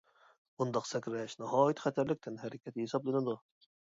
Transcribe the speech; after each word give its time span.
بۇنداق 0.61 0.87
سەكرەش 0.91 1.35
ناھايىتى 1.41 1.85
خەتەرلىك 1.85 2.21
تەنھەرىكەت 2.25 2.83
ھېسابلىنىدۇ. 2.83 3.37